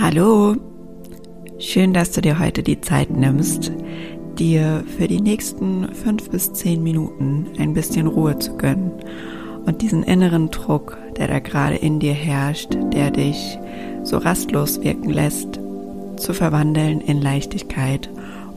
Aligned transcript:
Hallo, 0.00 0.54
schön, 1.58 1.92
dass 1.92 2.12
du 2.12 2.20
dir 2.20 2.38
heute 2.38 2.62
die 2.62 2.80
Zeit 2.80 3.10
nimmst, 3.10 3.72
dir 4.38 4.84
für 4.96 5.08
die 5.08 5.20
nächsten 5.20 5.92
fünf 5.92 6.30
bis 6.30 6.52
zehn 6.52 6.84
Minuten 6.84 7.48
ein 7.58 7.74
bisschen 7.74 8.06
Ruhe 8.06 8.38
zu 8.38 8.56
gönnen 8.56 8.92
und 9.66 9.82
diesen 9.82 10.04
inneren 10.04 10.52
Druck, 10.52 10.96
der 11.16 11.26
da 11.26 11.40
gerade 11.40 11.74
in 11.74 11.98
dir 11.98 12.12
herrscht, 12.12 12.78
der 12.92 13.10
dich 13.10 13.58
so 14.04 14.18
rastlos 14.18 14.80
wirken 14.82 15.10
lässt, 15.10 15.58
zu 16.16 16.32
verwandeln 16.32 17.00
in 17.00 17.20
Leichtigkeit 17.20 18.08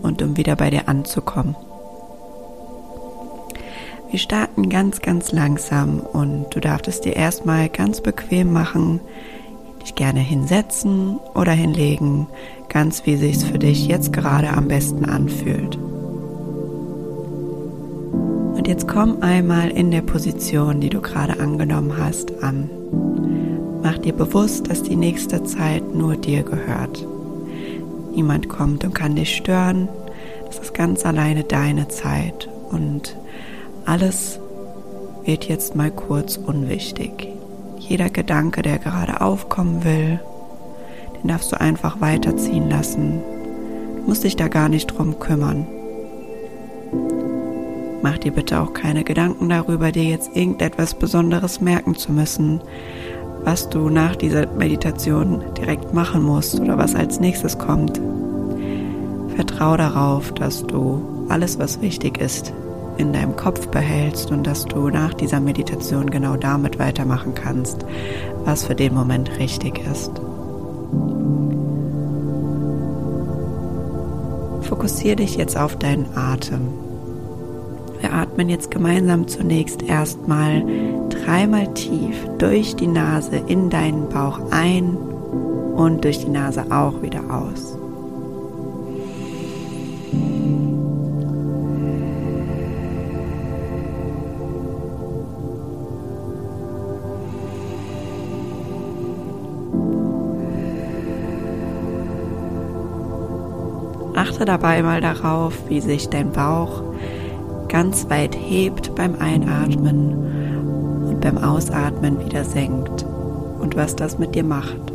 und 0.04 0.22
um 0.22 0.38
wieder 0.38 0.56
bei 0.56 0.70
dir 0.70 0.88
anzukommen. 0.88 1.56
Wir 4.12 4.20
starten 4.20 4.70
ganz, 4.70 5.02
ganz 5.02 5.32
langsam 5.32 6.02
und 6.02 6.54
du 6.54 6.60
darfst 6.60 6.88
es 6.88 7.02
dir 7.02 7.16
erstmal 7.16 7.68
ganz 7.68 8.00
bequem 8.00 8.54
machen, 8.54 9.00
dich 9.82 9.96
gerne 9.96 10.20
hinsetzen 10.20 11.20
oder 11.36 11.52
hinlegen, 11.52 12.28
ganz 12.70 13.06
wie 13.06 13.18
sich's 13.18 13.44
für 13.44 13.60
dich 13.60 13.88
jetzt 13.88 14.14
gerade 14.14 14.50
am 14.50 14.68
besten 14.68 15.06
anfühlt. 15.06 15.78
Und 18.56 18.68
jetzt 18.68 18.88
komm 18.88 19.22
einmal 19.22 19.70
in 19.70 19.92
der 19.92 20.04
Position, 20.04 20.82
die 20.82 20.90
du 20.90 21.02
gerade 21.02 21.40
angenommen 21.40 21.98
hast, 21.98 22.44
an. 22.44 22.70
Mach 23.82 23.98
dir 23.98 24.14
bewusst, 24.14 24.70
dass 24.70 24.84
die 24.84 24.96
nächste 24.96 25.44
Zeit 25.44 25.96
nur 25.96 26.16
dir 26.16 26.44
gehört. 26.44 27.06
Niemand 28.14 28.50
kommt 28.50 28.84
und 28.84 28.94
kann 28.94 29.16
dich 29.16 29.36
stören. 29.36 29.90
Das 30.46 30.60
ist 30.60 30.74
ganz 30.74 31.06
alleine 31.06 31.44
deine 31.44 31.88
Zeit 31.88 32.50
und 32.70 33.16
alles 33.86 34.40
wird 35.26 35.46
jetzt 35.46 35.76
mal 35.76 35.92
kurz 35.92 36.38
unwichtig. 36.38 37.31
Jeder 37.88 38.10
Gedanke, 38.10 38.62
der 38.62 38.78
gerade 38.78 39.22
aufkommen 39.22 39.84
will, 39.84 40.20
den 41.22 41.28
darfst 41.28 41.52
du 41.52 41.60
einfach 41.60 42.00
weiterziehen 42.00 42.70
lassen. 42.70 43.22
Du 43.98 44.04
musst 44.08 44.24
dich 44.24 44.36
da 44.36 44.48
gar 44.48 44.70
nicht 44.70 44.88
drum 44.88 45.20
kümmern. 45.20 45.66
Mach 48.04 48.18
dir 48.20 48.32
bitte 48.32 48.62
auch 48.62 48.74
keine 48.74 49.04
Gedanken 49.04 49.50
darüber, 49.50 49.92
dir 49.92 50.04
jetzt 50.04 50.36
irgendetwas 50.36 50.94
Besonderes 50.94 51.60
merken 51.60 51.96
zu 51.96 52.12
müssen, 52.12 52.62
was 53.44 53.68
du 53.70 53.90
nach 53.90 54.16
dieser 54.16 54.48
Meditation 54.48 55.44
direkt 55.58 55.94
machen 55.94 56.24
musst 56.24 56.60
oder 56.60 56.78
was 56.78 56.96
als 56.96 57.20
nächstes 57.20 57.58
kommt. 57.58 58.00
Vertrau 59.36 59.76
darauf, 59.76 60.32
dass 60.34 60.66
du 60.66 61.26
alles, 61.30 61.58
was 61.58 61.82
wichtig 61.82 62.20
ist, 62.20 62.54
in 63.02 63.14
deinem 63.14 63.36
Kopf 63.36 63.68
behältst 63.68 64.32
und 64.32 64.46
dass 64.46 64.66
du 64.66 64.90
nach 64.90 65.14
dieser 65.14 65.40
Meditation 65.40 66.10
genau 66.10 66.38
damit 66.38 66.80
weitermachen 66.80 67.34
kannst, 67.34 67.86
was 68.46 68.66
für 68.66 68.76
den 68.76 68.94
Moment 68.94 69.40
richtig 69.40 69.80
ist. 69.92 70.12
Fokussiere 74.62 75.18
dich 75.18 75.36
jetzt 75.36 75.58
auf 75.58 75.76
deinen 75.76 76.06
Atem. 76.16 76.70
Wir 78.00 78.14
atmen 78.14 78.50
jetzt 78.50 78.72
gemeinsam 78.72 79.28
zunächst 79.28 79.84
erstmal 79.84 80.64
dreimal 81.10 81.74
tief 81.74 82.16
durch 82.38 82.76
die 82.76 82.88
Nase 82.88 83.36
in 83.48 83.70
deinen 83.70 84.10
Bauch 84.10 84.40
ein 84.52 84.96
und 85.76 86.04
durch 86.04 86.20
die 86.20 86.30
Nase 86.30 86.66
auch 86.72 87.02
wieder 87.02 87.22
aus. 87.30 87.81
Achte 104.16 104.46
dabei 104.46 104.84
mal 104.84 105.02
darauf, 105.02 105.54
wie 105.70 105.80
sich 105.80 106.10
dein 106.10 106.32
Bauch 106.32 106.84
ganz 107.70 108.10
weit 108.10 108.36
hebt 108.36 108.94
beim 108.96 109.16
Einatmen 109.20 111.08
und 111.08 111.22
beim 111.22 111.38
Ausatmen 111.38 112.24
wieder 112.26 112.44
senkt 112.44 113.06
und 113.60 113.78
was 113.78 113.96
das 113.96 114.20
mit 114.20 114.36
dir 114.36 114.44
macht, 114.44 114.92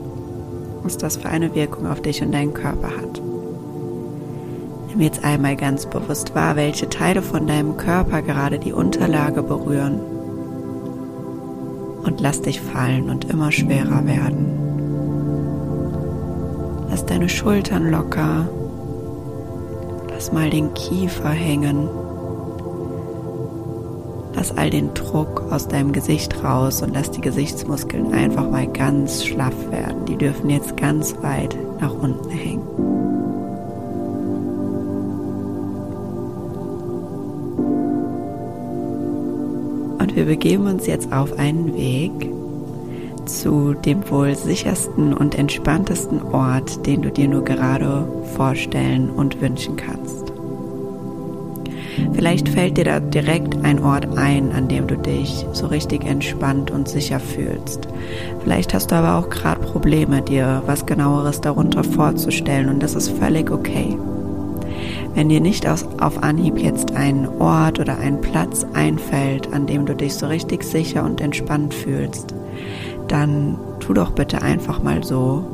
was 0.82 0.98
das 0.98 1.16
für 1.16 1.30
eine 1.30 1.54
Wirkung 1.54 1.86
auf 1.86 2.02
dich 2.02 2.22
und 2.22 2.32
deinen 2.32 2.52
Körper 2.52 2.88
hat. 2.88 3.22
Nimm 4.88 5.00
jetzt 5.00 5.24
einmal 5.24 5.56
ganz 5.56 5.86
bewusst 5.86 6.34
wahr, 6.34 6.56
welche 6.56 6.90
Teile 6.90 7.22
von 7.22 7.46
deinem 7.46 7.78
Körper 7.78 8.20
gerade 8.20 8.58
die 8.58 8.72
Unterlage 8.72 9.42
berühren 9.42 10.00
und 12.04 12.20
lass 12.20 12.42
dich 12.42 12.60
fallen 12.60 13.08
und 13.08 13.30
immer 13.30 13.50
schwerer 13.50 14.06
werden. 14.06 14.46
Lass 16.90 17.06
deine 17.06 17.28
Schultern 17.30 17.90
locker 17.90 18.46
Lass 20.16 20.32
mal 20.32 20.48
den 20.48 20.72
Kiefer 20.72 21.28
hängen. 21.28 21.90
Lass 24.34 24.56
all 24.56 24.70
den 24.70 24.94
Druck 24.94 25.42
aus 25.50 25.68
deinem 25.68 25.92
Gesicht 25.92 26.42
raus 26.42 26.80
und 26.80 26.94
lass 26.94 27.10
die 27.10 27.20
Gesichtsmuskeln 27.20 28.14
einfach 28.14 28.48
mal 28.48 28.66
ganz 28.66 29.26
schlaff 29.26 29.70
werden. 29.70 30.06
Die 30.06 30.16
dürfen 30.16 30.48
jetzt 30.48 30.74
ganz 30.78 31.14
weit 31.20 31.54
nach 31.82 31.92
unten 31.92 32.30
hängen. 32.30 32.66
Und 39.98 40.16
wir 40.16 40.24
begeben 40.24 40.66
uns 40.66 40.86
jetzt 40.86 41.12
auf 41.12 41.38
einen 41.38 41.74
Weg, 41.74 42.32
zu 43.26 43.74
dem 43.74 44.08
wohl 44.10 44.34
sichersten 44.34 45.12
und 45.12 45.34
entspanntesten 45.34 46.22
Ort, 46.22 46.86
den 46.86 47.02
du 47.02 47.10
dir 47.10 47.28
nur 47.28 47.44
gerade 47.44 48.06
vorstellen 48.36 49.10
und 49.10 49.40
wünschen 49.40 49.76
kannst. 49.76 50.32
Vielleicht 52.12 52.48
fällt 52.48 52.76
dir 52.76 52.84
da 52.84 53.00
direkt 53.00 53.62
ein 53.64 53.82
Ort 53.82 54.16
ein, 54.16 54.52
an 54.52 54.68
dem 54.68 54.86
du 54.86 54.96
dich 54.96 55.46
so 55.52 55.66
richtig 55.66 56.04
entspannt 56.04 56.70
und 56.70 56.88
sicher 56.88 57.20
fühlst. 57.20 57.88
Vielleicht 58.42 58.74
hast 58.74 58.90
du 58.90 58.96
aber 58.96 59.16
auch 59.16 59.30
gerade 59.30 59.60
Probleme, 59.60 60.22
dir 60.22 60.62
was 60.66 60.86
genaueres 60.86 61.40
darunter 61.40 61.84
vorzustellen 61.84 62.68
und 62.68 62.82
das 62.82 62.94
ist 62.94 63.10
völlig 63.10 63.50
okay. 63.50 63.98
Wenn 65.14 65.30
dir 65.30 65.40
nicht 65.40 65.66
aus, 65.66 65.86
auf 65.98 66.22
Anhieb 66.22 66.58
jetzt 66.58 66.94
ein 66.94 67.26
Ort 67.38 67.80
oder 67.80 67.98
ein 67.98 68.20
Platz 68.20 68.66
einfällt, 68.74 69.50
an 69.54 69.66
dem 69.66 69.86
du 69.86 69.94
dich 69.94 70.14
so 70.14 70.26
richtig 70.26 70.62
sicher 70.62 71.04
und 71.04 71.22
entspannt 71.22 71.72
fühlst, 71.72 72.34
dann 73.08 73.58
tu 73.80 73.92
doch 73.94 74.10
bitte 74.10 74.42
einfach 74.42 74.82
mal 74.82 75.02
so, 75.02 75.44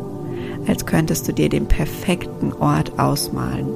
als 0.66 0.86
könntest 0.86 1.28
du 1.28 1.32
dir 1.32 1.48
den 1.48 1.66
perfekten 1.66 2.52
Ort 2.52 2.98
ausmalen. 2.98 3.66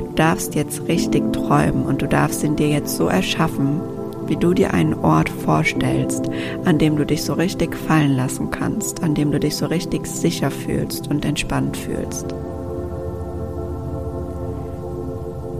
Du 0.00 0.14
darfst 0.14 0.54
jetzt 0.54 0.88
richtig 0.88 1.32
träumen 1.32 1.84
und 1.84 2.02
du 2.02 2.08
darfst 2.08 2.42
ihn 2.42 2.56
dir 2.56 2.68
jetzt 2.68 2.96
so 2.96 3.06
erschaffen, 3.06 3.80
wie 4.26 4.36
du 4.36 4.54
dir 4.54 4.72
einen 4.72 4.94
Ort 4.94 5.28
vorstellst, 5.28 6.30
an 6.64 6.78
dem 6.78 6.96
du 6.96 7.04
dich 7.04 7.22
so 7.22 7.34
richtig 7.34 7.76
fallen 7.76 8.16
lassen 8.16 8.50
kannst, 8.50 9.02
an 9.02 9.14
dem 9.14 9.30
du 9.30 9.38
dich 9.38 9.56
so 9.56 9.66
richtig 9.66 10.06
sicher 10.06 10.50
fühlst 10.50 11.10
und 11.10 11.24
entspannt 11.24 11.76
fühlst. 11.76 12.34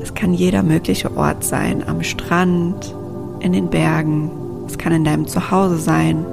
Es 0.03 0.15
kann 0.15 0.35
jeder 0.35 0.63
mögliche 0.63 1.17
Ort 1.17 1.45
sein, 1.45 1.83
am 1.87 2.03
Strand, 2.03 2.95
in 3.41 3.53
den 3.53 3.69
Bergen, 3.69 4.31
es 4.67 4.79
kann 4.79 4.93
in 4.93 5.05
deinem 5.05 5.27
Zuhause 5.27 5.79
sein, 5.79 6.25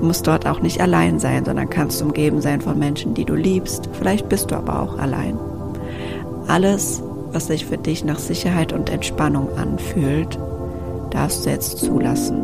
Du 0.00 0.06
musst 0.06 0.26
dort 0.26 0.46
auch 0.46 0.60
nicht 0.60 0.80
allein 0.80 1.18
sein, 1.18 1.44
sondern 1.44 1.68
kannst 1.68 2.00
umgeben 2.00 2.40
sein 2.40 2.62
von 2.62 2.78
Menschen, 2.78 3.12
die 3.12 3.26
du 3.26 3.34
liebst. 3.34 3.90
Vielleicht 3.92 4.30
bist 4.30 4.50
du 4.50 4.56
aber 4.56 4.80
auch 4.80 4.98
allein. 4.98 5.38
Alles, 6.48 7.02
was 7.32 7.48
sich 7.48 7.66
für 7.66 7.76
dich 7.76 8.02
nach 8.02 8.18
Sicherheit 8.18 8.72
und 8.72 8.88
Entspannung 8.88 9.48
anfühlt, 9.58 10.38
darfst 11.10 11.44
du 11.44 11.50
jetzt 11.50 11.78
zulassen. 11.78 12.42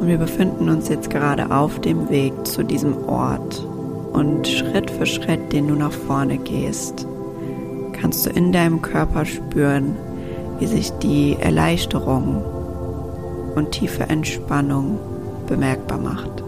Und 0.00 0.08
wir 0.08 0.18
befinden 0.18 0.68
uns 0.68 0.88
jetzt 0.88 1.10
gerade 1.10 1.52
auf 1.52 1.80
dem 1.80 2.10
Weg 2.10 2.32
zu 2.44 2.64
diesem 2.64 3.08
Ort. 3.08 3.64
Und 4.12 4.48
Schritt 4.48 4.90
für 4.90 5.06
Schritt, 5.06 5.52
den 5.52 5.68
du 5.68 5.76
nach 5.76 5.92
vorne 5.92 6.38
gehst, 6.38 7.06
kannst 7.92 8.26
du 8.26 8.30
in 8.30 8.50
deinem 8.50 8.82
Körper 8.82 9.24
spüren, 9.24 9.96
wie 10.58 10.66
sich 10.66 10.90
die 10.98 11.36
Erleichterung 11.40 12.42
und 13.54 13.70
tiefe 13.72 14.04
Entspannung 14.04 14.98
bemerkbar 15.46 15.98
macht. 15.98 16.42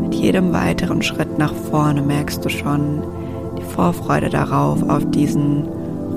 Mit 0.00 0.14
jedem 0.14 0.52
weiteren 0.52 1.02
Schritt 1.02 1.38
nach 1.38 1.54
vorne 1.54 2.02
merkst 2.02 2.44
du 2.44 2.48
schon 2.48 3.02
die 3.58 3.62
Vorfreude 3.62 4.28
darauf, 4.28 4.82
auf 4.88 5.08
diesen 5.10 5.68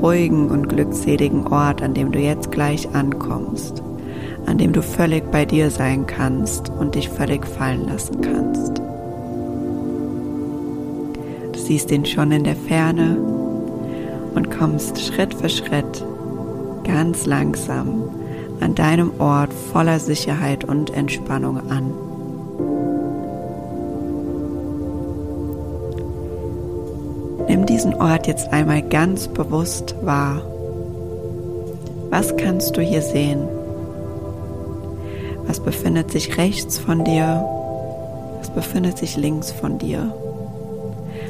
ruhigen 0.02 0.50
und 0.50 0.70
glückseligen 0.70 1.48
Ort, 1.48 1.82
an 1.82 1.94
dem 1.94 2.12
du 2.12 2.20
jetzt 2.20 2.52
gleich 2.52 2.94
ankommst, 2.94 3.82
an 4.46 4.58
dem 4.58 4.74
du 4.74 4.82
völlig 4.82 5.30
bei 5.32 5.46
dir 5.46 5.70
sein 5.72 6.06
kannst 6.06 6.72
und 6.80 6.96
dich 6.96 7.10
völlig 7.10 7.46
fallen 7.46 7.88
lassen 7.88 8.22
kannst. 8.22 8.82
Du 11.54 11.60
siehst 11.60 11.92
ihn 11.92 12.06
schon 12.06 12.32
in 12.32 12.44
der 12.44 12.56
Ferne 12.56 13.18
und 14.36 14.52
kommst 14.52 15.00
Schritt 15.00 15.34
für 15.34 15.50
Schritt 15.50 16.06
ganz 16.84 17.26
langsam 17.26 18.04
an 18.60 18.76
deinem 18.76 19.20
Ort 19.20 19.54
voller 19.54 20.00
Sicherheit 20.00 20.64
und 20.64 20.94
Entspannung 20.94 21.70
an. 21.70 21.94
Nimm 27.48 27.66
diesen 27.66 27.94
Ort 27.94 28.28
jetzt 28.28 28.52
einmal 28.52 28.82
ganz 28.82 29.28
bewusst 29.28 29.96
wahr. 30.02 30.42
Was 32.10 32.36
kannst 32.36 32.76
du 32.76 32.82
hier 32.82 33.02
sehen? 33.02 33.48
Was 35.46 35.62
befindet 35.62 36.12
sich 36.12 36.38
rechts 36.38 36.78
von 36.78 37.06
dir? 37.06 37.46
Was 38.40 38.50
befindet 38.50 38.98
sich 38.98 39.16
links 39.16 39.52
von 39.52 39.78
dir? 39.78 40.14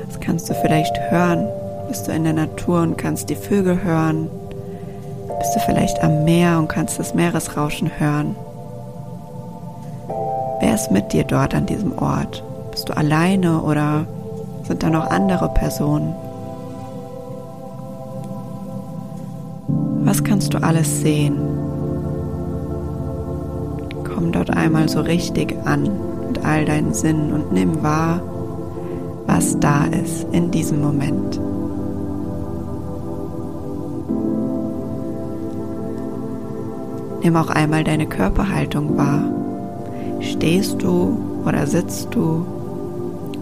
Was 0.07 0.19
kannst 0.19 0.50
du 0.50 0.56
vielleicht 0.56 0.95
hören? 1.12 1.47
Bist 1.88 2.07
du 2.07 2.12
in 2.12 2.23
der 2.23 2.33
Natur 2.33 2.81
und 2.81 2.97
kannst 2.97 3.30
die 3.30 3.35
Vögel 3.35 3.83
hören? 3.83 4.30
Bist 5.47 5.55
du 5.55 5.61
vielleicht 5.61 6.03
am 6.03 6.25
Meer 6.25 6.59
und 6.59 6.67
kannst 6.67 6.99
das 6.99 7.13
Meeresrauschen 7.13 7.89
hören? 7.99 8.35
Wer 10.59 10.75
ist 10.75 10.91
mit 10.91 11.13
dir 11.13 11.23
dort 11.23 11.55
an 11.55 11.65
diesem 11.65 11.97
Ort? 11.97 12.44
Bist 12.71 12.89
du 12.89 12.97
alleine 12.97 13.61
oder 13.61 14.05
sind 14.63 14.83
da 14.83 14.89
noch 14.89 15.09
andere 15.09 15.47
Personen? 15.53 16.13
Was 20.03 20.21
kannst 20.21 20.53
du 20.53 20.61
alles 20.61 20.99
sehen? 20.99 21.38
Komm 24.03 24.33
dort 24.33 24.49
einmal 24.49 24.89
so 24.89 24.99
richtig 24.99 25.55
an 25.63 25.89
mit 26.27 26.44
all 26.44 26.65
deinen 26.65 26.94
Sinnen 26.94 27.31
und 27.31 27.53
nimm 27.53 27.81
wahr, 27.81 28.19
was 29.27 29.57
da 29.61 29.85
ist 29.85 30.27
in 30.33 30.51
diesem 30.51 30.81
Moment. 30.81 31.39
Nimm 37.27 37.35
auch 37.35 37.50
einmal 37.50 37.83
deine 37.83 38.06
Körperhaltung 38.06 38.97
wahr. 38.97 39.21
Stehst 40.21 40.81
du 40.81 41.41
oder 41.45 41.68
sitzt 41.68 42.15
du? 42.15 42.45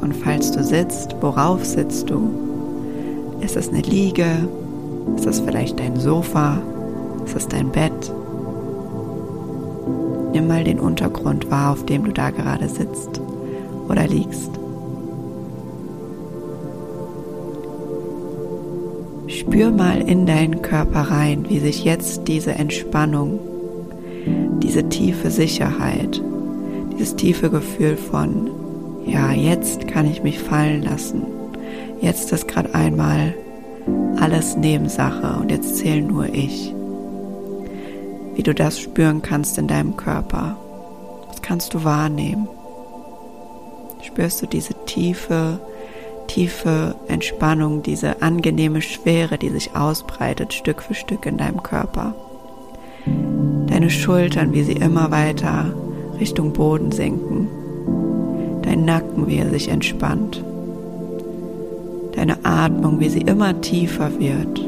Und 0.01 0.15
falls 0.23 0.51
du 0.51 0.63
sitzt, 0.63 1.15
worauf 1.21 1.63
sitzt 1.63 2.09
du? 2.09 2.31
Ist 3.41 3.55
es 3.55 3.69
eine 3.69 3.81
Liege? 3.81 4.25
Ist 5.15 5.27
es 5.27 5.39
vielleicht 5.39 5.79
dein 5.79 5.99
Sofa? 5.99 6.57
Ist 7.25 7.35
es 7.35 7.47
dein 7.47 7.69
Bett? 7.69 8.11
Nimm 10.33 10.47
mal 10.47 10.63
den 10.63 10.79
Untergrund 10.79 11.51
wahr, 11.51 11.73
auf 11.73 11.85
dem 11.85 12.05
du 12.05 12.11
da 12.11 12.31
gerade 12.31 12.67
sitzt 12.67 13.21
oder 13.87 14.07
liegst. 14.07 14.49
Spür 19.27 19.69
mal 19.69 20.01
in 20.01 20.25
deinen 20.25 20.63
Körper 20.63 21.01
rein, 21.01 21.45
wie 21.49 21.59
sich 21.59 21.85
jetzt 21.85 22.27
diese 22.27 22.53
Entspannung, 22.53 23.39
diese 24.61 24.87
tiefe 24.89 25.29
Sicherheit, 25.31 26.21
dieses 26.93 27.15
tiefe 27.15 27.49
Gefühl 27.49 27.97
von 27.97 28.49
ja, 29.05 29.31
jetzt 29.31 29.87
kann 29.87 30.09
ich 30.09 30.23
mich 30.23 30.39
fallen 30.39 30.81
lassen. 30.81 31.23
Jetzt 32.01 32.31
ist 32.31 32.47
gerade 32.47 32.73
einmal 32.73 33.35
alles 34.19 34.57
Nebensache 34.57 35.39
und 35.39 35.51
jetzt 35.51 35.77
zähle 35.77 36.01
nur 36.01 36.33
ich. 36.33 36.73
Wie 38.33 38.41
du 38.41 38.53
das 38.53 38.79
spüren 38.79 39.21
kannst 39.21 39.57
in 39.59 39.67
deinem 39.67 39.95
Körper. 39.95 40.57
Das 41.27 41.41
kannst 41.43 41.73
du 41.75 41.83
wahrnehmen. 41.83 42.47
Spürst 44.01 44.41
du 44.41 44.47
diese 44.47 44.73
tiefe, 44.85 45.59
tiefe 46.27 46.95
Entspannung, 47.07 47.83
diese 47.83 48.21
angenehme 48.23 48.81
Schwere, 48.81 49.37
die 49.37 49.49
sich 49.49 49.75
ausbreitet 49.75 50.53
Stück 50.53 50.81
für 50.81 50.95
Stück 50.95 51.27
in 51.27 51.37
deinem 51.37 51.61
Körper. 51.61 52.15
Deine 53.75 53.89
Schultern, 53.89 54.53
wie 54.53 54.63
sie 54.63 54.71
immer 54.71 55.11
weiter 55.11 55.75
Richtung 56.17 56.53
Boden 56.53 56.93
sinken 56.93 57.49
dein 58.61 58.85
Nacken, 58.85 59.27
wie 59.27 59.35
er 59.35 59.49
sich 59.49 59.67
entspannt, 59.67 60.41
deine 62.13 62.45
Atmung, 62.45 63.01
wie 63.01 63.09
sie 63.09 63.19
immer 63.19 63.59
tiefer 63.59 64.17
wird. 64.17 64.61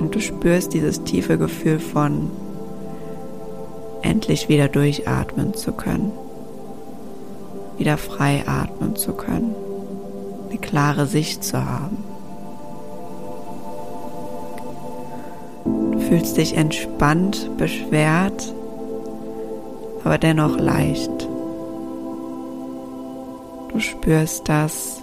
Und 0.00 0.16
du 0.16 0.20
spürst 0.20 0.74
dieses 0.74 1.04
tiefe 1.04 1.38
Gefühl 1.38 1.78
von 1.78 2.28
endlich 4.02 4.48
wieder 4.48 4.66
durchatmen 4.66 5.54
zu 5.54 5.70
können, 5.70 6.10
wieder 7.78 7.98
frei 7.98 8.42
atmen 8.48 8.96
zu 8.96 9.12
können, 9.12 9.54
eine 10.50 10.58
klare 10.58 11.06
Sicht 11.06 11.44
zu 11.44 11.64
haben. 11.64 12.13
Fühlst 16.08 16.36
dich 16.36 16.56
entspannt, 16.56 17.50
beschwert, 17.56 18.52
aber 20.04 20.18
dennoch 20.18 20.58
leicht. 20.58 21.28
Du 23.72 23.80
spürst, 23.80 24.48
dass 24.48 25.02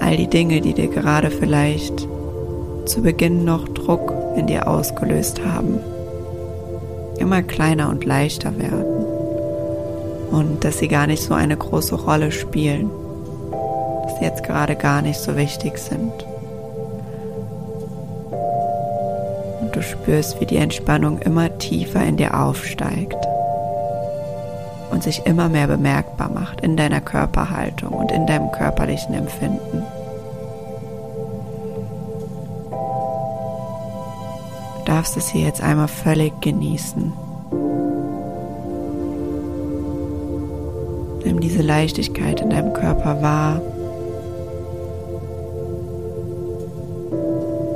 all 0.00 0.16
die 0.16 0.28
Dinge, 0.28 0.60
die 0.60 0.72
dir 0.72 0.88
gerade 0.88 1.30
vielleicht 1.30 2.06
zu 2.86 3.02
Beginn 3.02 3.44
noch 3.44 3.68
Druck 3.68 4.14
in 4.36 4.46
dir 4.46 4.66
ausgelöst 4.66 5.44
haben, 5.44 5.78
immer 7.18 7.42
kleiner 7.42 7.90
und 7.90 8.04
leichter 8.04 8.58
werden 8.58 9.04
und 10.30 10.64
dass 10.64 10.78
sie 10.78 10.88
gar 10.88 11.06
nicht 11.06 11.22
so 11.22 11.34
eine 11.34 11.56
große 11.56 11.94
Rolle 11.94 12.32
spielen, 12.32 12.90
dass 14.04 14.18
sie 14.18 14.24
jetzt 14.24 14.44
gerade 14.44 14.76
gar 14.76 15.02
nicht 15.02 15.20
so 15.20 15.36
wichtig 15.36 15.78
sind. 15.78 16.29
Du 19.80 19.86
spürst, 19.86 20.40
wie 20.40 20.46
die 20.46 20.58
Entspannung 20.58 21.18
immer 21.20 21.56
tiefer 21.58 22.04
in 22.04 22.18
dir 22.18 22.38
aufsteigt 22.38 23.16
und 24.90 25.02
sich 25.02 25.24
immer 25.24 25.48
mehr 25.48 25.66
bemerkbar 25.66 26.30
macht 26.30 26.60
in 26.60 26.76
deiner 26.76 27.00
Körperhaltung 27.00 27.90
und 27.92 28.12
in 28.12 28.26
deinem 28.26 28.52
körperlichen 28.52 29.14
Empfinden. 29.14 29.82
Du 34.78 34.84
darfst 34.84 35.16
es 35.16 35.30
hier 35.30 35.46
jetzt 35.46 35.62
einmal 35.62 35.88
völlig 35.88 36.38
genießen. 36.42 37.12
Nimm 41.24 41.40
diese 41.40 41.62
Leichtigkeit 41.62 42.40
in 42.42 42.50
deinem 42.50 42.74
Körper 42.74 43.22
wahr. 43.22 43.62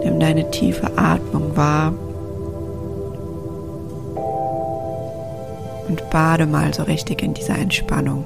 Nimm 0.05 0.21
deine 0.21 0.51
tiefe 0.51 0.97
Atmung 0.97 1.57
wahr. 1.57 1.93
und 5.89 6.11
bade 6.11 6.47
mal 6.47 6.73
so 6.75 6.83
richtig 6.83 7.23
in 7.23 7.35
dieser 7.35 7.59
Entspannung. 7.59 8.25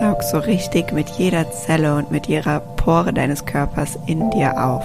Saug 0.00 0.22
so 0.22 0.38
richtig 0.38 0.92
mit 0.92 1.08
jeder 1.10 1.50
Zelle 1.50 1.96
und 1.96 2.12
mit 2.12 2.28
jeder 2.28 2.60
Pore 2.60 3.12
deines 3.12 3.44
Körpers 3.44 3.98
in 4.06 4.30
dir 4.30 4.64
auf. 4.64 4.84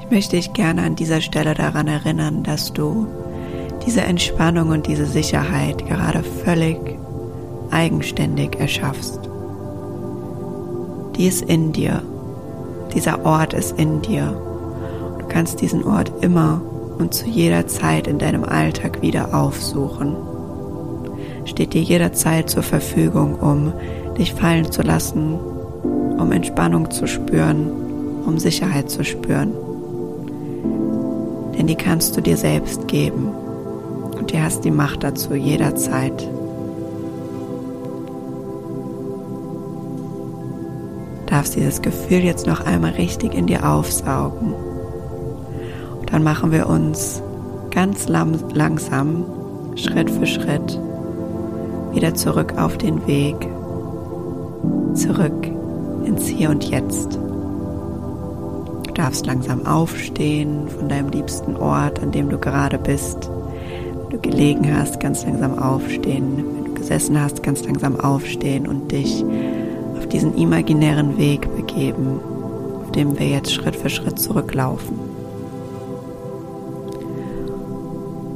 Ich 0.00 0.10
möchte 0.10 0.36
dich 0.36 0.52
gerne 0.52 0.82
an 0.82 0.96
dieser 0.96 1.20
Stelle 1.20 1.54
daran 1.54 1.86
erinnern, 1.86 2.42
dass 2.42 2.72
du 2.72 3.06
diese 3.86 4.02
Entspannung 4.02 4.70
und 4.70 4.86
diese 4.86 5.06
Sicherheit 5.06 5.86
gerade 5.86 6.22
völlig 6.22 6.78
eigenständig 7.70 8.58
erschaffst 8.58 9.32
die 11.16 11.26
ist 11.26 11.42
in 11.42 11.72
dir. 11.72 12.02
Dieser 12.94 13.24
Ort 13.24 13.54
ist 13.54 13.78
in 13.78 14.02
dir. 14.02 14.34
Du 15.18 15.26
kannst 15.28 15.60
diesen 15.60 15.84
Ort 15.84 16.12
immer 16.20 16.60
und 16.98 17.14
zu 17.14 17.26
jeder 17.26 17.66
Zeit 17.66 18.06
in 18.06 18.18
deinem 18.18 18.44
Alltag 18.44 19.02
wieder 19.02 19.34
aufsuchen. 19.34 20.16
Steht 21.44 21.74
dir 21.74 21.82
jederzeit 21.82 22.48
zur 22.50 22.62
Verfügung, 22.62 23.36
um 23.36 23.72
dich 24.18 24.34
fallen 24.34 24.70
zu 24.70 24.82
lassen, 24.82 25.38
um 26.18 26.32
Entspannung 26.32 26.90
zu 26.90 27.06
spüren, 27.06 27.70
um 28.26 28.38
Sicherheit 28.38 28.90
zu 28.90 29.04
spüren. 29.04 29.52
Denn 31.56 31.66
die 31.66 31.76
kannst 31.76 32.16
du 32.16 32.20
dir 32.20 32.36
selbst 32.36 32.88
geben 32.88 33.30
und 34.22 34.32
du 34.32 34.40
hast 34.40 34.64
die 34.64 34.70
Macht 34.70 35.02
dazu 35.02 35.34
jederzeit. 35.34 36.28
darfst 41.26 41.56
dieses 41.56 41.82
Gefühl 41.82 42.18
jetzt 42.18 42.46
noch 42.46 42.60
einmal 42.60 42.92
richtig 42.92 43.34
in 43.34 43.46
dir 43.46 43.68
aufsaugen. 43.68 44.52
Und 45.98 46.12
dann 46.12 46.22
machen 46.22 46.52
wir 46.52 46.68
uns 46.68 47.20
ganz 47.70 48.06
langsam, 48.06 49.24
Schritt 49.74 50.10
für 50.10 50.26
Schritt, 50.26 50.78
wieder 51.92 52.14
zurück 52.14 52.54
auf 52.58 52.78
den 52.78 53.04
Weg, 53.08 53.48
zurück 54.94 55.50
ins 56.04 56.26
Hier 56.26 56.50
und 56.50 56.62
Jetzt. 56.64 57.14
Du 58.86 58.92
darfst 58.92 59.26
langsam 59.26 59.66
aufstehen 59.66 60.68
von 60.68 60.88
deinem 60.88 61.08
liebsten 61.08 61.56
Ort, 61.56 62.00
an 62.00 62.12
dem 62.12 62.28
du 62.28 62.38
gerade 62.38 62.78
bist. 62.78 63.30
Du 64.12 64.18
gelegen 64.18 64.76
hast, 64.76 65.00
ganz 65.00 65.24
langsam 65.24 65.58
aufstehen. 65.58 66.36
Wenn 66.36 66.64
du 66.66 66.74
gesessen 66.74 67.18
hast, 67.18 67.42
ganz 67.42 67.64
langsam 67.64 67.98
aufstehen 67.98 68.68
und 68.68 68.92
dich 68.92 69.24
auf 69.96 70.06
diesen 70.06 70.36
imaginären 70.36 71.16
Weg 71.16 71.48
begeben, 71.56 72.20
auf 72.82 72.92
dem 72.92 73.18
wir 73.18 73.26
jetzt 73.26 73.50
Schritt 73.50 73.74
für 73.74 73.88
Schritt 73.88 74.18
zurücklaufen. 74.18 74.98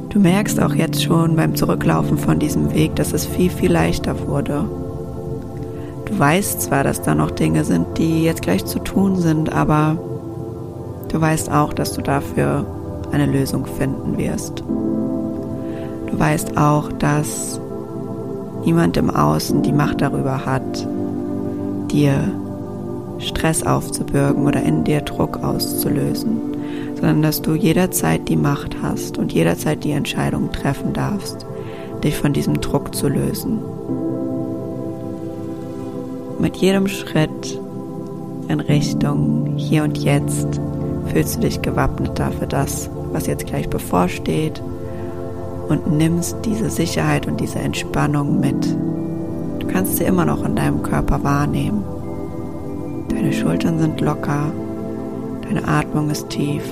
Du 0.09 0.19
merkst 0.19 0.59
auch 0.59 0.73
jetzt 0.73 1.03
schon 1.03 1.35
beim 1.35 1.55
Zurücklaufen 1.55 2.17
von 2.17 2.39
diesem 2.39 2.73
Weg, 2.73 2.95
dass 2.95 3.13
es 3.13 3.27
viel, 3.27 3.51
viel 3.51 3.71
leichter 3.71 4.27
wurde. 4.27 4.67
Du 6.05 6.17
weißt 6.17 6.59
zwar, 6.59 6.83
dass 6.83 7.03
da 7.03 7.13
noch 7.13 7.29
Dinge 7.29 7.63
sind, 7.63 7.99
die 7.99 8.23
jetzt 8.23 8.41
gleich 8.41 8.65
zu 8.65 8.79
tun 8.79 9.17
sind, 9.17 9.53
aber 9.53 9.95
du 11.09 11.21
weißt 11.21 11.51
auch, 11.51 11.71
dass 11.71 11.93
du 11.93 12.01
dafür 12.01 12.65
eine 13.11 13.27
Lösung 13.27 13.67
finden 13.67 14.17
wirst. 14.17 14.63
Du 16.07 16.17
weißt 16.17 16.57
auch, 16.57 16.91
dass 16.93 17.59
niemand 18.65 18.97
im 18.97 19.09
Außen 19.09 19.61
die 19.61 19.73
Macht 19.73 20.01
darüber 20.01 20.45
hat, 20.45 20.87
dir 21.91 22.19
Stress 23.19 23.63
aufzubürgen 23.63 24.45
oder 24.45 24.61
in 24.61 24.83
dir 24.83 25.01
Druck 25.01 25.43
auszulösen, 25.43 26.37
sondern 26.95 27.21
dass 27.21 27.41
du 27.41 27.55
jederzeit 27.55 28.27
die 28.29 28.35
Macht 28.35 28.77
hast 28.81 29.17
und 29.17 29.33
jederzeit 29.33 29.83
die 29.83 29.91
Entscheidung 29.91 30.51
treffen 30.51 30.93
darfst, 30.93 31.45
dich 32.03 32.15
von 32.15 32.33
diesem 32.33 32.61
Druck 32.61 32.93
zu 32.93 33.07
lösen. 33.07 33.59
Mit 36.39 36.57
jedem 36.57 36.87
Schritt 36.87 37.59
in 38.47 38.59
Richtung 38.59 39.55
hier 39.57 39.83
und 39.83 39.97
jetzt 39.97 40.61
fühlst 41.07 41.37
du 41.37 41.39
dich 41.41 41.61
gewappneter 41.61 42.31
für 42.31 42.47
das, 42.47 42.89
was 43.11 43.27
jetzt 43.27 43.47
gleich 43.47 43.69
bevorsteht 43.69 44.61
und 45.69 45.91
nimmst 45.97 46.37
diese 46.45 46.69
Sicherheit 46.69 47.27
und 47.27 47.39
diese 47.39 47.59
Entspannung 47.59 48.39
mit. 48.39 48.75
Du 49.59 49.67
kannst 49.67 49.97
sie 49.97 50.03
immer 50.03 50.25
noch 50.25 50.43
in 50.45 50.55
deinem 50.55 50.83
Körper 50.83 51.23
wahrnehmen. 51.23 51.83
Deine 53.09 53.33
Schultern 53.33 53.79
sind 53.79 54.01
locker, 54.01 54.51
deine 55.43 55.67
Atmung 55.67 56.09
ist 56.09 56.29
tief 56.29 56.63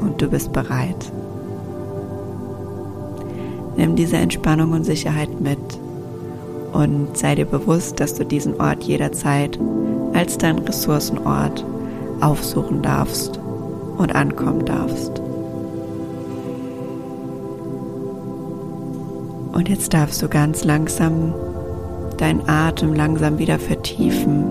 und 0.00 0.20
du 0.20 0.28
bist 0.28 0.52
bereit. 0.52 1.12
Nimm 3.76 3.94
diese 3.94 4.16
Entspannung 4.16 4.72
und 4.72 4.84
Sicherheit 4.84 5.40
mit 5.40 5.58
und 6.72 7.16
sei 7.16 7.34
dir 7.34 7.46
bewusst, 7.46 8.00
dass 8.00 8.14
du 8.14 8.24
diesen 8.24 8.60
Ort 8.60 8.84
jederzeit 8.84 9.58
als 10.14 10.36
deinen 10.38 10.60
Ressourcenort 10.60 11.64
aufsuchen 12.20 12.82
darfst 12.82 13.38
und 13.98 14.14
ankommen 14.14 14.64
darfst. 14.64 15.22
Und 19.58 19.68
jetzt 19.68 19.92
darfst 19.92 20.22
du 20.22 20.28
ganz 20.28 20.62
langsam 20.62 21.34
deinen 22.16 22.48
Atem 22.48 22.94
langsam 22.94 23.40
wieder 23.40 23.58
vertiefen 23.58 24.44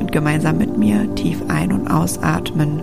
und 0.00 0.10
gemeinsam 0.10 0.58
mit 0.58 0.76
mir 0.76 1.14
tief 1.14 1.40
ein- 1.46 1.70
und 1.70 1.86
ausatmen. 1.86 2.82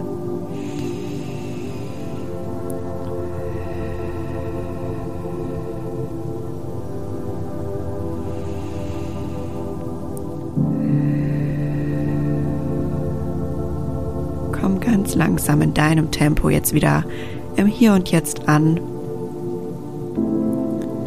Komm 14.54 14.80
ganz 14.80 15.14
langsam 15.16 15.62
in 15.62 15.74
deinem 15.74 16.10
Tempo 16.12 16.48
jetzt 16.48 16.74
wieder 16.74 17.04
im 17.58 17.68
Hier 17.68 17.92
und 17.92 18.12
Jetzt 18.12 18.48
an. 18.48 18.95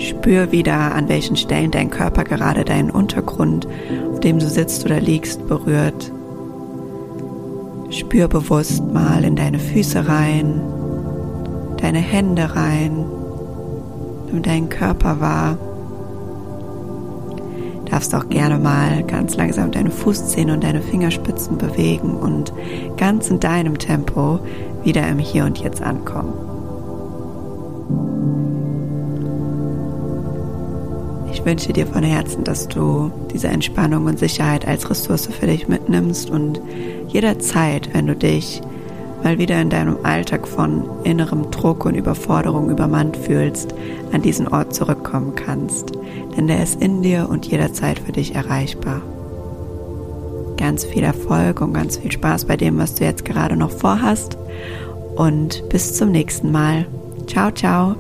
Spür 0.09 0.53
wieder, 0.53 0.95
an 0.95 1.09
welchen 1.09 1.37
Stellen 1.37 1.71
dein 1.71 1.91
Körper 1.91 2.25
gerade 2.25 2.65
deinen 2.65 2.91
Untergrund, 2.91 3.69
auf 4.13 4.21
dem 4.21 4.39
du 4.39 4.49
sitzt 4.49 4.85
oder 4.85 5.01
liegst, 5.01 5.47
berührt. 5.47 6.13
Spür 7.91 8.29
bewusst 8.29 8.85
mal 8.93 9.25
in 9.25 9.37
deine 9.37 9.59
Füße 9.59 10.09
rein, 10.09 10.61
deine 11.81 11.99
Hände 11.99 12.55
rein, 12.55 13.05
nimm 14.31 14.43
deinen 14.43 14.69
Körper 14.69 15.21
wahr 15.21 15.59
darfst 17.91 18.15
auch 18.15 18.29
gerne 18.29 18.59
mal 18.59 19.03
ganz 19.05 19.37
langsam 19.37 19.71
deine 19.71 19.91
Fußzehen 19.91 20.51
und 20.51 20.65
deine 20.65 20.83
Fingerspitzen 20.83 21.59
bewegen 21.59 22.15
und 22.15 22.53
ganz 22.97 23.31
in 23.31 23.41
deinem 23.41 23.79
Tempo 23.79 24.41
wieder 24.85 25.09
im 25.09 25.19
Hier 25.19 25.45
und 25.45 25.59
Jetzt 25.59 25.83
ankommen. 25.83 26.58
Wünsche 31.49 31.73
dir 31.73 31.87
von 31.87 32.03
Herzen, 32.03 32.45
dass 32.45 32.69
du 32.69 33.11
diese 33.33 33.49
Entspannung 33.49 34.05
und 34.05 34.19
Sicherheit 34.19 34.69
als 34.69 34.91
Ressource 34.91 35.29
für 35.29 35.47
dich 35.47 35.67
mitnimmst 35.67 36.29
und 36.29 36.61
jederzeit, 37.09 37.89
wenn 37.95 38.07
du 38.07 38.15
dich 38.15 38.61
mal 39.25 39.39
wieder 39.39 39.59
in 39.59 39.71
deinem 39.71 39.97
Alltag 40.03 40.47
von 40.47 40.85
innerem 41.05 41.51
Druck 41.51 41.87
und 41.87 41.95
Überforderung 41.95 42.69
übermannt 42.69 43.17
fühlst, 43.17 43.75
an 44.13 44.21
diesen 44.21 44.47
Ort 44.47 44.75
zurückkommen 44.75 45.37
kannst. 45.37 45.93
Denn 46.37 46.49
der 46.49 46.63
ist 46.63 46.83
in 46.83 47.01
dir 47.01 47.31
und 47.31 47.47
jederzeit 47.47 47.99
für 47.99 48.13
dich 48.13 48.35
erreichbar. 48.35 49.01
Ganz 50.59 50.85
viel 50.85 51.03
Erfolg 51.03 51.63
und 51.63 51.73
ganz 51.73 51.97
viel 51.97 52.13
Spaß 52.13 52.45
bei 52.45 52.59
dem, 52.59 52.77
was 52.77 52.95
du 52.97 53.05
jetzt 53.05 53.25
gerade 53.25 53.57
noch 53.57 53.71
vorhast. 53.71 54.37
Und 55.17 55.67
bis 55.71 55.95
zum 55.95 56.11
nächsten 56.11 56.53
Mal. 56.53 56.85
Ciao, 57.27 57.51
ciao. 57.51 57.97